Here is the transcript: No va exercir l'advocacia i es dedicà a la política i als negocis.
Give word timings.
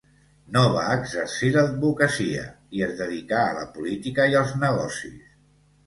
No 0.53 0.61
va 0.75 0.85
exercir 0.93 1.51
l'advocacia 1.57 2.47
i 2.79 2.83
es 2.89 2.99
dedicà 3.05 3.45
a 3.51 3.55
la 3.61 3.71
política 3.79 4.31
i 4.35 4.43
als 4.45 4.59
negocis. 4.69 5.35